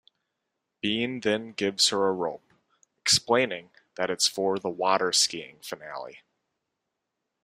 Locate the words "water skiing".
4.67-5.59